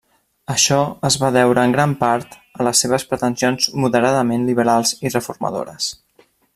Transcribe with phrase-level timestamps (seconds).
[0.53, 0.77] Això
[1.09, 5.97] es va deure en gran part a les seves pretensions moderadament liberals i reformadores.